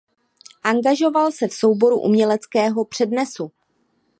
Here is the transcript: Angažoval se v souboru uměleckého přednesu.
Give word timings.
Angažoval 0.63 1.31
se 1.31 1.47
v 1.47 1.53
souboru 1.53 1.99
uměleckého 2.01 2.85
přednesu. 2.85 3.51